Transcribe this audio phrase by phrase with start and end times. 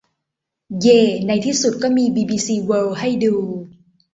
[0.81, 3.35] เย่ ในที่สุดก็มีบีบีซีเวิลด์ให้ดู